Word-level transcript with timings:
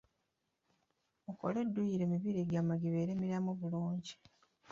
Mukole 1.25 1.59
dduyiro 1.69 2.03
emibiri 2.05 2.39
gyammwe 2.49 2.75
gibeere 2.81 3.11
miramu 3.21 3.51
bulungi. 3.59 4.13